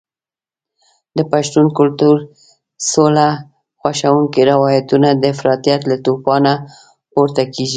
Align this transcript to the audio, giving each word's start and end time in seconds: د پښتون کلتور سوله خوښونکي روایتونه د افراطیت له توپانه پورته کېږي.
د 1.17 1.19
پښتون 1.31 1.65
کلتور 1.77 2.17
سوله 2.91 3.29
خوښونکي 3.79 4.41
روایتونه 4.51 5.09
د 5.21 5.23
افراطیت 5.33 5.81
له 5.89 5.95
توپانه 6.05 6.53
پورته 7.11 7.43
کېږي. 7.53 7.69